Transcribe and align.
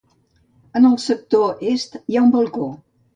En 0.79 0.87
el 0.89 0.95
sector 1.03 1.61
Est 1.73 1.99
hi 1.99 2.17
ha 2.17 2.23
un 2.29 2.33
balcó. 2.37 2.71